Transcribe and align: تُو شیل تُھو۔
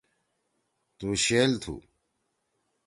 تُو 0.97 1.07
شیل 1.23 1.51
تُھو۔ 1.61 1.75